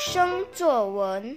[0.00, 1.36] 生作文。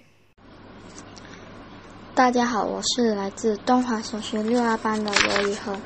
[2.16, 5.78] 大家好，我是来自东华小学六二班的罗宇恒。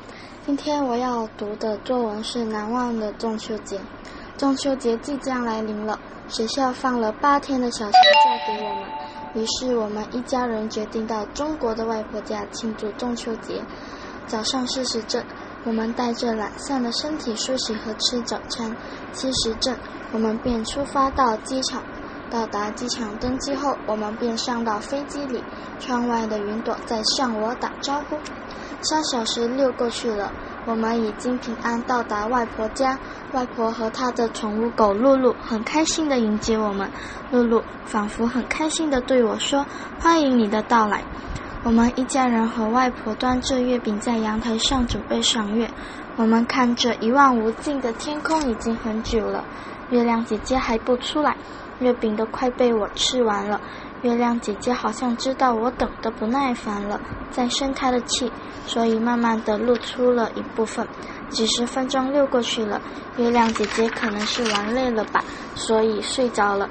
[0.46, 3.78] 今天我要读的作文是《难忘的中秋节》。
[4.36, 5.98] 中秋节即将来临了，
[6.28, 8.84] 学校放了八天的小长假给我们，
[9.34, 13.60] 于是我们一家人决定到中国的外婆家庆祝中秋节。
[14.28, 15.24] 早上四时正，
[15.64, 18.76] 我们带着懒散的身体梳洗和吃早餐。
[19.12, 19.76] 七时正，
[20.12, 21.82] 我们便出发到机场。
[22.30, 25.42] 到达机场登机后，我们便上到飞机里。
[25.80, 28.16] 窗外的云朵在向我打招呼。
[28.82, 30.32] 三小时溜过去了，
[30.66, 32.98] 我们已经平安到达外婆家。
[33.32, 36.90] 外婆和她的宠物狗露露很开心地迎接我们。
[37.30, 39.66] 露露仿佛很开心地对我说
[39.98, 41.02] ：“欢迎你的到来。”
[41.64, 45.68] 我们一家人和外婆端着月饼在阳台上准备赏月。
[46.16, 49.44] 我们看着一望无尽的天空已经很久了，
[49.90, 51.36] 月亮姐姐还不出来，
[51.80, 53.60] 月饼都快被我吃完了。
[54.02, 58.32] 月亮姐姐好像知道我等得不耐烦了，在生她的气，
[58.64, 60.86] 所以慢慢的露出了一部分。
[61.28, 62.80] 几十分钟溜过去了，
[63.16, 65.22] 月亮姐姐可能是玩累了吧，
[65.56, 66.70] 所以睡着了。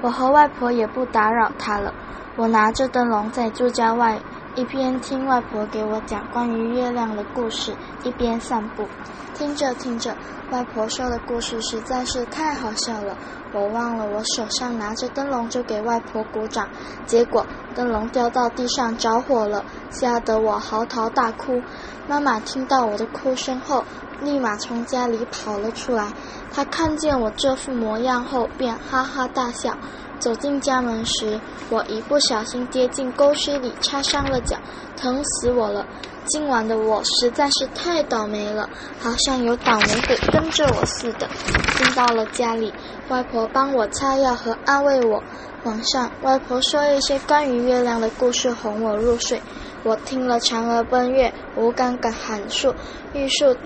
[0.00, 1.94] 我和外婆也不打扰她了。
[2.34, 4.18] 我拿着灯笼在住家外，
[4.54, 8.88] 一边听外婆给我讲关于月亮的故事，一边散步。
[9.34, 10.16] 听着听着，
[10.50, 13.18] 外婆说的故事实在是太好笑了，
[13.52, 16.68] 我忘了我手上拿着灯笼就给外婆鼓掌，
[17.04, 21.62] 结果灯笼掉到地上着火了，吓得我嚎啕大哭。
[22.08, 23.84] 妈妈听到我的哭声后，
[24.22, 26.08] 立马从家里跑了出来。
[26.50, 29.76] 她看见我这副模样后，便哈哈大笑。
[30.22, 34.56] 走进家门时，我一不小心跌进沟渠里，擦伤了脚，
[34.96, 35.84] 疼死我了。
[36.26, 41.28] 今晚的我实在是太倒霉了，好像有倒霉鬼跟着我似的。
[41.76, 42.72] 进到了家里，
[43.08, 45.20] 外婆帮我擦药和安慰我。
[45.64, 49.42] 晚上，外婆说一些关于月亮的故事哄我入睡。
[49.82, 52.72] 我听了嫦娥奔月、吴刚杆喊树、
[53.12, 53.56] 玉树。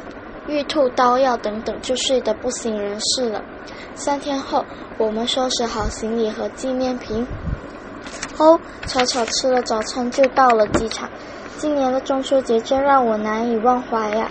[0.49, 3.43] 玉兔刀药等等，就睡得不省人事了。
[3.95, 4.65] 三天后，
[4.99, 7.27] 我们收拾好行李和纪念品，
[8.39, 11.11] 哦，草草吃了早餐就到了机场。
[11.59, 14.31] 今年的中秋节真让我难以忘怀呀！